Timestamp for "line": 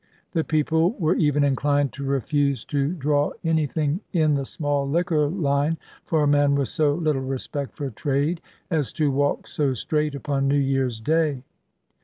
5.29-5.77